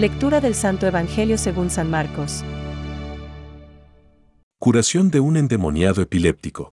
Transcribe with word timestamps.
Lectura 0.00 0.40
del 0.40 0.54
Santo 0.54 0.86
Evangelio 0.86 1.36
según 1.36 1.68
San 1.68 1.90
Marcos. 1.90 2.42
Curación 4.58 5.10
de 5.10 5.20
un 5.20 5.36
endemoniado 5.36 6.00
epiléptico. 6.00 6.72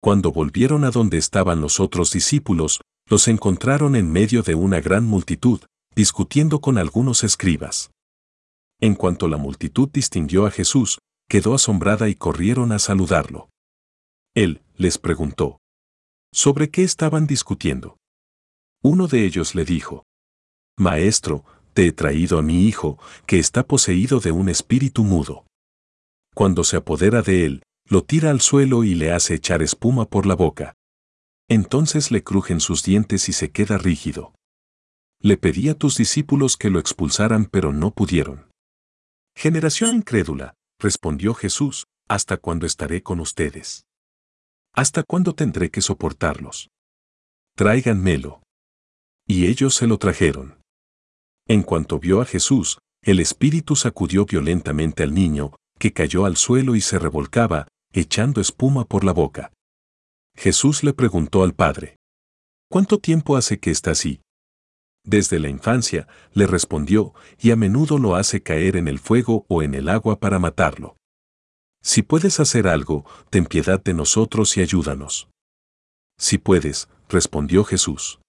Cuando 0.00 0.32
volvieron 0.32 0.84
a 0.84 0.90
donde 0.90 1.18
estaban 1.18 1.60
los 1.60 1.78
otros 1.78 2.10
discípulos, 2.10 2.80
los 3.06 3.28
encontraron 3.28 3.96
en 3.96 4.10
medio 4.10 4.42
de 4.42 4.54
una 4.54 4.80
gran 4.80 5.04
multitud, 5.04 5.60
discutiendo 5.94 6.62
con 6.62 6.78
algunos 6.78 7.22
escribas. 7.22 7.90
En 8.80 8.94
cuanto 8.94 9.28
la 9.28 9.36
multitud 9.36 9.90
distinguió 9.92 10.46
a 10.46 10.50
Jesús, 10.50 11.00
quedó 11.28 11.52
asombrada 11.52 12.08
y 12.08 12.14
corrieron 12.14 12.72
a 12.72 12.78
saludarlo. 12.78 13.50
Él 14.34 14.62
les 14.78 14.96
preguntó, 14.96 15.58
¿sobre 16.32 16.70
qué 16.70 16.82
estaban 16.82 17.26
discutiendo? 17.26 17.98
Uno 18.82 19.06
de 19.06 19.26
ellos 19.26 19.54
le 19.54 19.66
dijo, 19.66 20.04
Maestro, 20.78 21.44
te 21.72 21.86
he 21.86 21.92
traído 21.92 22.38
a 22.38 22.42
mi 22.42 22.66
hijo, 22.66 22.98
que 23.26 23.38
está 23.38 23.66
poseído 23.66 24.20
de 24.20 24.32
un 24.32 24.48
espíritu 24.48 25.04
mudo. 25.04 25.46
Cuando 26.34 26.64
se 26.64 26.76
apodera 26.76 27.22
de 27.22 27.44
él, 27.44 27.62
lo 27.86 28.04
tira 28.04 28.30
al 28.30 28.40
suelo 28.40 28.84
y 28.84 28.94
le 28.94 29.12
hace 29.12 29.34
echar 29.34 29.62
espuma 29.62 30.06
por 30.06 30.26
la 30.26 30.34
boca. 30.34 30.74
Entonces 31.48 32.10
le 32.10 32.22
crujen 32.22 32.60
sus 32.60 32.82
dientes 32.82 33.28
y 33.28 33.32
se 33.32 33.50
queda 33.50 33.76
rígido. 33.76 34.34
Le 35.20 35.36
pedí 35.36 35.68
a 35.68 35.74
tus 35.74 35.96
discípulos 35.96 36.56
que 36.56 36.70
lo 36.70 36.78
expulsaran, 36.78 37.44
pero 37.46 37.72
no 37.72 37.90
pudieron. 37.90 38.50
Generación 39.36 39.96
incrédula, 39.96 40.54
respondió 40.78 41.34
Jesús, 41.34 41.86
¿hasta 42.08 42.36
cuándo 42.36 42.66
estaré 42.66 43.02
con 43.02 43.20
ustedes? 43.20 43.84
¿Hasta 44.74 45.02
cuándo 45.02 45.34
tendré 45.34 45.70
que 45.70 45.82
soportarlos? 45.82 46.70
Tráiganmelo. 47.56 48.42
Y 49.26 49.46
ellos 49.46 49.74
se 49.74 49.86
lo 49.86 49.98
trajeron. 49.98 50.61
En 51.52 51.62
cuanto 51.62 51.98
vio 51.98 52.22
a 52.22 52.24
Jesús, 52.24 52.78
el 53.02 53.20
espíritu 53.20 53.76
sacudió 53.76 54.24
violentamente 54.24 55.02
al 55.02 55.12
niño, 55.12 55.52
que 55.78 55.92
cayó 55.92 56.24
al 56.24 56.38
suelo 56.38 56.76
y 56.76 56.80
se 56.80 56.98
revolcaba, 56.98 57.68
echando 57.92 58.40
espuma 58.40 58.86
por 58.86 59.04
la 59.04 59.12
boca. 59.12 59.52
Jesús 60.34 60.82
le 60.82 60.94
preguntó 60.94 61.42
al 61.42 61.52
padre, 61.52 61.98
¿Cuánto 62.70 63.00
tiempo 63.00 63.36
hace 63.36 63.60
que 63.60 63.70
está 63.70 63.90
así? 63.90 64.22
Desde 65.04 65.38
la 65.38 65.50
infancia, 65.50 66.08
le 66.32 66.46
respondió, 66.46 67.12
y 67.38 67.50
a 67.50 67.56
menudo 67.56 67.98
lo 67.98 68.16
hace 68.16 68.42
caer 68.42 68.76
en 68.76 68.88
el 68.88 68.98
fuego 68.98 69.44
o 69.46 69.62
en 69.62 69.74
el 69.74 69.90
agua 69.90 70.20
para 70.20 70.38
matarlo. 70.38 70.96
Si 71.82 72.00
puedes 72.00 72.40
hacer 72.40 72.66
algo, 72.66 73.04
ten 73.28 73.44
piedad 73.44 73.84
de 73.84 73.92
nosotros 73.92 74.56
y 74.56 74.62
ayúdanos. 74.62 75.28
Si 76.18 76.38
puedes, 76.38 76.88
respondió 77.10 77.62
Jesús. 77.62 78.20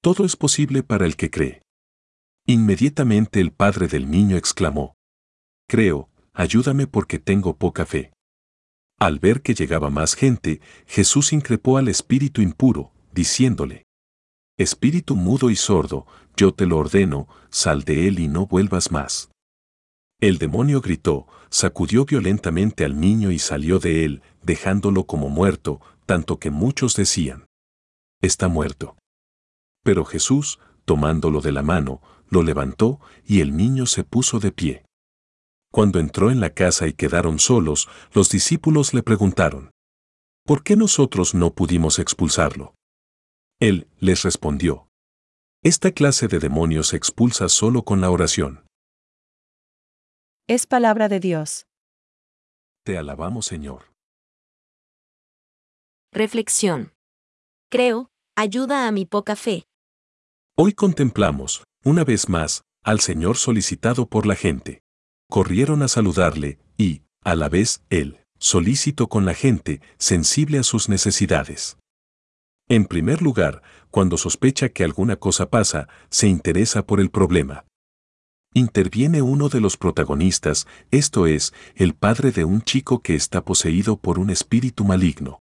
Todo 0.00 0.24
es 0.24 0.36
posible 0.36 0.84
para 0.84 1.06
el 1.06 1.16
que 1.16 1.28
cree. 1.28 1.65
Inmediatamente 2.48 3.40
el 3.40 3.50
padre 3.50 3.88
del 3.88 4.08
niño 4.08 4.36
exclamó, 4.36 4.94
Creo, 5.68 6.08
ayúdame 6.32 6.86
porque 6.86 7.18
tengo 7.18 7.56
poca 7.56 7.84
fe. 7.84 8.12
Al 9.00 9.18
ver 9.18 9.42
que 9.42 9.54
llegaba 9.54 9.90
más 9.90 10.14
gente, 10.14 10.60
Jesús 10.86 11.32
increpó 11.32 11.76
al 11.76 11.88
espíritu 11.88 12.40
impuro, 12.40 12.92
diciéndole, 13.12 13.82
Espíritu 14.56 15.16
mudo 15.16 15.50
y 15.50 15.56
sordo, 15.56 16.06
yo 16.36 16.54
te 16.54 16.66
lo 16.66 16.78
ordeno, 16.78 17.28
sal 17.50 17.82
de 17.82 18.06
él 18.06 18.20
y 18.20 18.28
no 18.28 18.46
vuelvas 18.46 18.92
más. 18.92 19.30
El 20.20 20.38
demonio 20.38 20.80
gritó, 20.80 21.26
sacudió 21.50 22.04
violentamente 22.06 22.84
al 22.84 22.98
niño 22.98 23.32
y 23.32 23.38
salió 23.38 23.80
de 23.80 24.04
él, 24.04 24.22
dejándolo 24.42 25.04
como 25.04 25.28
muerto, 25.28 25.80
tanto 26.06 26.38
que 26.38 26.50
muchos 26.50 26.94
decían, 26.94 27.44
Está 28.22 28.48
muerto. 28.48 28.96
Pero 29.82 30.04
Jesús, 30.04 30.58
tomándolo 30.86 31.42
de 31.42 31.52
la 31.52 31.62
mano, 31.62 32.00
lo 32.28 32.42
levantó 32.42 33.00
y 33.24 33.40
el 33.40 33.56
niño 33.56 33.86
se 33.86 34.04
puso 34.04 34.38
de 34.40 34.52
pie. 34.52 34.84
Cuando 35.72 35.98
entró 35.98 36.30
en 36.30 36.40
la 36.40 36.50
casa 36.50 36.86
y 36.86 36.92
quedaron 36.92 37.38
solos, 37.38 37.88
los 38.12 38.30
discípulos 38.30 38.94
le 38.94 39.02
preguntaron, 39.02 39.70
¿por 40.44 40.62
qué 40.62 40.76
nosotros 40.76 41.34
no 41.34 41.54
pudimos 41.54 41.98
expulsarlo? 41.98 42.74
Él 43.60 43.88
les 43.98 44.22
respondió, 44.22 44.88
esta 45.62 45.90
clase 45.90 46.28
de 46.28 46.38
demonios 46.38 46.88
se 46.88 46.96
expulsa 46.96 47.48
solo 47.48 47.82
con 47.82 48.00
la 48.00 48.10
oración. 48.10 48.64
Es 50.48 50.66
palabra 50.66 51.08
de 51.08 51.18
Dios. 51.18 51.66
Te 52.84 52.96
alabamos, 52.96 53.46
Señor. 53.46 53.92
Reflexión. 56.12 56.94
Creo, 57.68 58.10
ayuda 58.36 58.86
a 58.86 58.92
mi 58.92 59.06
poca 59.06 59.34
fe. 59.34 59.66
Hoy 60.56 60.72
contemplamos, 60.72 61.64
una 61.86 62.02
vez 62.02 62.28
más, 62.28 62.64
al 62.82 62.98
Señor 62.98 63.36
solicitado 63.36 64.08
por 64.08 64.26
la 64.26 64.34
gente. 64.34 64.82
Corrieron 65.30 65.82
a 65.82 65.88
saludarle, 65.88 66.58
y, 66.76 67.02
a 67.22 67.36
la 67.36 67.48
vez, 67.48 67.84
Él, 67.90 68.18
solícito 68.40 69.06
con 69.06 69.24
la 69.24 69.34
gente, 69.34 69.80
sensible 69.96 70.58
a 70.58 70.64
sus 70.64 70.88
necesidades. 70.88 71.78
En 72.68 72.86
primer 72.86 73.22
lugar, 73.22 73.62
cuando 73.92 74.18
sospecha 74.18 74.68
que 74.70 74.82
alguna 74.82 75.14
cosa 75.14 75.48
pasa, 75.48 75.88
se 76.10 76.26
interesa 76.26 76.84
por 76.84 76.98
el 76.98 77.08
problema. 77.08 77.64
Interviene 78.52 79.22
uno 79.22 79.48
de 79.48 79.60
los 79.60 79.76
protagonistas, 79.76 80.66
esto 80.90 81.28
es, 81.28 81.54
el 81.76 81.94
padre 81.94 82.32
de 82.32 82.44
un 82.44 82.62
chico 82.62 83.00
que 83.00 83.14
está 83.14 83.44
poseído 83.44 83.96
por 83.96 84.18
un 84.18 84.30
espíritu 84.30 84.84
maligno. 84.84 85.38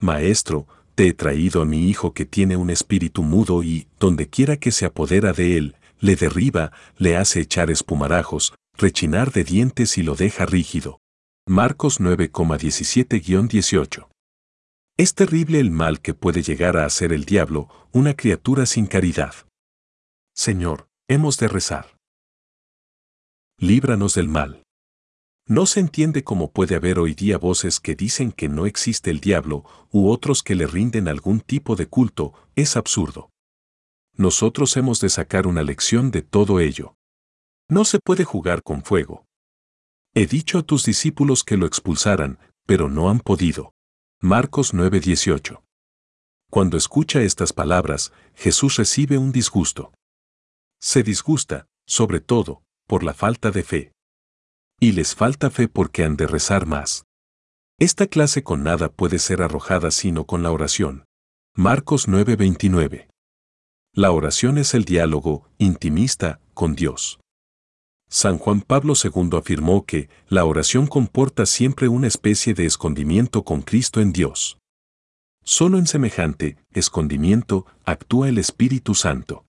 Maestro, 0.00 0.66
te 0.94 1.08
he 1.08 1.14
traído 1.14 1.62
a 1.62 1.64
mi 1.64 1.88
hijo 1.88 2.12
que 2.12 2.26
tiene 2.26 2.56
un 2.56 2.70
espíritu 2.70 3.22
mudo 3.22 3.62
y, 3.62 3.86
donde 3.98 4.28
quiera 4.28 4.56
que 4.56 4.72
se 4.72 4.84
apodera 4.84 5.32
de 5.32 5.56
él, 5.56 5.76
le 6.00 6.16
derriba, 6.16 6.72
le 6.98 7.16
hace 7.16 7.40
echar 7.40 7.70
espumarajos, 7.70 8.52
rechinar 8.76 9.32
de 9.32 9.44
dientes 9.44 9.96
y 9.98 10.02
lo 10.02 10.14
deja 10.14 10.46
rígido. 10.46 11.00
Marcos 11.46 12.00
9,17-18. 12.00 14.08
Es 14.98 15.14
terrible 15.14 15.60
el 15.60 15.70
mal 15.70 16.00
que 16.00 16.14
puede 16.14 16.42
llegar 16.42 16.76
a 16.76 16.84
hacer 16.84 17.12
el 17.12 17.24
diablo, 17.24 17.68
una 17.92 18.14
criatura 18.14 18.66
sin 18.66 18.86
caridad. 18.86 19.34
Señor, 20.34 20.88
hemos 21.08 21.38
de 21.38 21.48
rezar. 21.48 21.96
Líbranos 23.58 24.14
del 24.14 24.28
mal. 24.28 24.62
No 25.52 25.66
se 25.66 25.80
entiende 25.80 26.24
cómo 26.24 26.50
puede 26.50 26.76
haber 26.76 26.98
hoy 26.98 27.12
día 27.12 27.36
voces 27.36 27.78
que 27.78 27.94
dicen 27.94 28.32
que 28.32 28.48
no 28.48 28.64
existe 28.64 29.10
el 29.10 29.20
diablo 29.20 29.66
u 29.90 30.08
otros 30.08 30.42
que 30.42 30.54
le 30.54 30.66
rinden 30.66 31.08
algún 31.08 31.40
tipo 31.40 31.76
de 31.76 31.86
culto, 31.86 32.32
es 32.54 32.74
absurdo. 32.74 33.28
Nosotros 34.16 34.74
hemos 34.78 34.98
de 35.02 35.10
sacar 35.10 35.46
una 35.46 35.62
lección 35.62 36.10
de 36.10 36.22
todo 36.22 36.58
ello. 36.58 36.96
No 37.68 37.84
se 37.84 37.98
puede 37.98 38.24
jugar 38.24 38.62
con 38.62 38.82
fuego. 38.82 39.26
He 40.14 40.26
dicho 40.26 40.56
a 40.56 40.62
tus 40.62 40.86
discípulos 40.86 41.44
que 41.44 41.58
lo 41.58 41.66
expulsaran, 41.66 42.38
pero 42.64 42.88
no 42.88 43.10
han 43.10 43.20
podido. 43.20 43.74
Marcos 44.22 44.72
9:18. 44.72 45.62
Cuando 46.50 46.78
escucha 46.78 47.20
estas 47.20 47.52
palabras, 47.52 48.14
Jesús 48.34 48.76
recibe 48.76 49.18
un 49.18 49.32
disgusto. 49.32 49.92
Se 50.80 51.02
disgusta, 51.02 51.66
sobre 51.86 52.20
todo, 52.20 52.62
por 52.86 53.04
la 53.04 53.12
falta 53.12 53.50
de 53.50 53.62
fe. 53.62 53.92
Y 54.82 54.90
les 54.90 55.14
falta 55.14 55.48
fe 55.48 55.68
porque 55.68 56.02
han 56.02 56.16
de 56.16 56.26
rezar 56.26 56.66
más. 56.66 57.04
Esta 57.78 58.08
clase 58.08 58.42
con 58.42 58.64
nada 58.64 58.90
puede 58.90 59.20
ser 59.20 59.40
arrojada 59.40 59.92
sino 59.92 60.24
con 60.24 60.42
la 60.42 60.50
oración. 60.50 61.04
Marcos 61.54 62.08
9:29. 62.08 63.06
La 63.94 64.10
oración 64.10 64.58
es 64.58 64.74
el 64.74 64.84
diálogo 64.84 65.48
intimista 65.58 66.40
con 66.52 66.74
Dios. 66.74 67.20
San 68.08 68.38
Juan 68.38 68.60
Pablo 68.60 68.94
II 69.00 69.38
afirmó 69.38 69.86
que 69.86 70.08
la 70.26 70.44
oración 70.44 70.88
comporta 70.88 71.46
siempre 71.46 71.86
una 71.86 72.08
especie 72.08 72.52
de 72.52 72.66
escondimiento 72.66 73.44
con 73.44 73.62
Cristo 73.62 74.00
en 74.00 74.12
Dios. 74.12 74.58
Solo 75.44 75.78
en 75.78 75.86
semejante 75.86 76.56
escondimiento 76.72 77.66
actúa 77.84 78.28
el 78.28 78.36
Espíritu 78.36 78.96
Santo. 78.96 79.44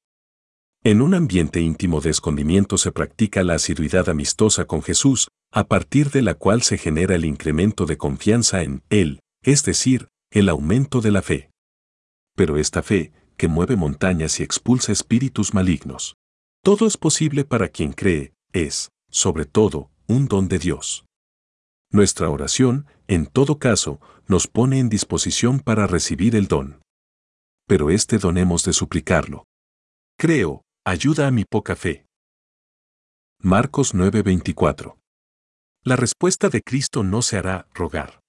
En 0.86 1.02
un 1.02 1.14
ambiente 1.14 1.62
íntimo 1.62 2.02
de 2.02 2.10
escondimiento 2.10 2.78
se 2.78 2.92
practica 2.92 3.42
la 3.44 3.54
asiduidad 3.54 4.10
amistosa 4.10 4.66
con 4.66 4.82
Jesús, 4.82 5.30
a 5.50 5.64
partir 5.64 6.12
de 6.12 6.22
la 6.22 6.34
cual 6.34 6.62
se 6.62 6.78
genera 6.78 7.16
el 7.16 7.24
incremento 7.24 7.86
de 7.86 7.96
confianza 7.96 8.64
en 8.64 8.84
Él, 8.90 9.22
es 9.44 9.64
decir, 9.64 10.10
el 10.30 10.50
aumento 10.50 11.00
de 11.00 11.12
la 11.12 11.22
fe. 11.22 11.52
Pero 12.36 12.58
esta 12.58 12.84
fe, 12.84 13.14
que 13.38 13.48
mueve 13.48 13.78
montañas 13.78 14.42
y 14.42 14.44
expulsa 14.44 14.92
espíritus 14.92 15.54
malignos. 15.54 16.16
Todo 16.62 16.86
es 16.86 16.98
posible 16.98 17.46
para 17.46 17.70
quien 17.70 17.94
cree, 17.94 18.34
es, 18.52 18.90
sobre 19.10 19.46
todo, 19.46 19.90
un 20.08 20.28
don 20.28 20.50
de 20.50 20.60
Dios. 20.60 21.06
Nuestra 21.92 22.30
oración, 22.30 22.88
en 23.08 23.28
todo 23.28 23.58
caso, 23.58 24.02
nos 24.28 24.48
pone 24.48 24.80
en 24.80 24.90
disposición 24.90 25.62
para 25.62 25.88
recibir 25.88 26.36
el 26.36 26.50
don. 26.50 26.82
Pero 27.68 27.90
este 27.90 28.18
don 28.18 28.38
hemos 28.38 28.66
de 28.66 28.74
suplicarlo. 28.74 29.46
Creo, 30.18 30.62
ayuda 30.86 31.28
a 31.28 31.32
mi 31.32 31.46
poca 31.46 31.78
fe. 31.78 32.06
Marcos 33.40 33.94
9:24. 33.94 34.98
La 35.84 35.96
respuesta 35.96 36.50
de 36.50 36.62
Cristo 36.62 37.04
no 37.04 37.22
se 37.22 37.38
hará 37.38 37.68
rogar. 37.74 38.20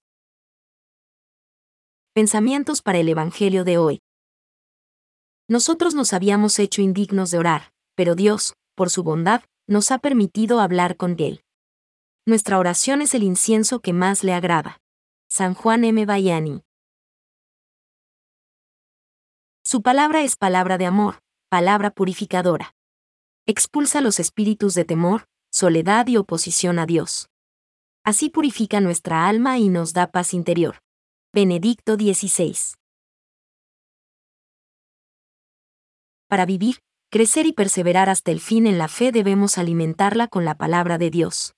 Pensamientos 2.13 2.81
para 2.81 2.99
el 2.99 3.09
Evangelio 3.09 3.65
de 3.65 3.79
hoy. 3.79 4.01
Nosotros 5.49 5.95
nos 5.95 6.13
habíamos 6.13 6.61
hecho 6.61 6.81
indignos 6.81 7.33
de 7.33 7.39
orar, 7.39 7.73
pero 7.97 8.15
Dios, 8.15 8.55
por 8.77 8.89
su 8.89 9.03
bondad, 9.03 9.43
nos 9.67 9.91
ha 9.91 9.99
permitido 9.99 10.61
hablar 10.61 10.97
con 10.97 11.17
Él. 11.19 11.43
Nuestra 12.25 12.59
oración 12.61 13.03
es 13.03 13.15
el 13.15 13.25
incienso 13.25 13.81
que 13.81 13.93
más 13.93 14.23
le 14.23 14.33
agrada. 14.33 14.79
San 15.29 15.55
Juan 15.55 15.85
M. 15.85 16.07
Bayani. 16.07 16.63
Su 19.65 19.83
palabra 19.83 20.23
es 20.23 20.37
palabra 20.37 20.79
de 20.79 20.87
amor, 20.87 21.24
palabra 21.55 21.93
purificadora. 21.93 22.75
Expulsa 23.47 24.01
los 24.01 24.19
espíritus 24.19 24.75
de 24.75 24.85
temor, 24.85 25.27
soledad 25.53 26.09
y 26.09 26.17
oposición 26.17 26.81
a 26.81 26.85
Dios. 26.85 27.29
Así 28.03 28.29
purifica 28.29 28.81
nuestra 28.81 29.29
alma 29.29 29.57
y 29.59 29.69
nos 29.69 29.93
da 29.93 30.09
paz 30.09 30.35
interior. 30.35 30.81
Benedicto 31.33 31.95
XVI. 31.95 32.57
Para 36.27 36.45
vivir, 36.45 36.81
crecer 37.09 37.47
y 37.47 37.53
perseverar 37.53 38.11
hasta 38.11 38.33
el 38.33 38.41
fin 38.41 38.67
en 38.67 38.77
la 38.77 38.89
fe 38.89 39.13
debemos 39.13 39.57
alimentarla 39.57 40.27
con 40.27 40.45
la 40.45 40.57
palabra 40.57 40.99
de 40.99 41.11
Dios. 41.11 41.55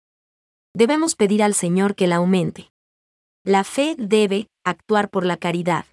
Debemos 0.74 1.14
pedir 1.14 1.42
al 1.42 1.54
Señor 1.54 1.94
que 1.94 2.06
la 2.06 2.16
aumente. 2.16 2.70
La 3.44 3.64
fe 3.64 3.96
debe 3.98 4.48
actuar 4.62 5.08
por 5.08 5.24
la 5.24 5.38
caridad. 5.38 5.86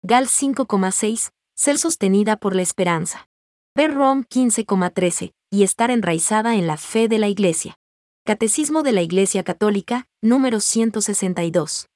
Gal 0.00 0.26
5,6, 0.26 1.32
ser 1.54 1.76
sostenida 1.76 2.38
por 2.38 2.56
la 2.56 2.62
esperanza. 2.62 3.28
Ver 3.74 3.94
Rom 3.94 4.24
15,13, 4.24 5.32
y 5.50 5.62
estar 5.62 5.90
enraizada 5.90 6.56
en 6.56 6.66
la 6.66 6.76
fe 6.76 7.08
de 7.08 7.18
la 7.18 7.28
Iglesia. 7.28 7.78
Catecismo 8.22 8.82
de 8.82 8.92
la 8.92 9.00
Iglesia 9.00 9.44
Católica, 9.44 10.04
número 10.20 10.60
162. 10.60 11.86